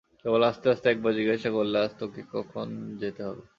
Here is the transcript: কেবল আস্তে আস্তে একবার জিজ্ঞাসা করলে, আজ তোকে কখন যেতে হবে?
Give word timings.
কেবল 0.21 0.41
আস্তে 0.49 0.67
আস্তে 0.73 0.87
একবার 0.89 1.11
জিজ্ঞাসা 1.19 1.49
করলে, 1.57 1.77
আজ 1.79 1.91
তোকে 1.99 2.21
কখন 2.33 2.67
যেতে 3.01 3.21
হবে? 3.27 3.43